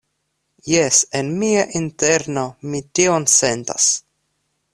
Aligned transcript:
Jes, 0.69 1.01
en 1.19 1.29
mia 1.43 1.67
interno 1.81 2.47
mi 2.73 2.83
tion 3.01 3.29
sentas. 3.39 3.93